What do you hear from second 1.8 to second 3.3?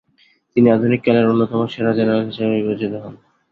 General হিসাবে বিবেচিত হন।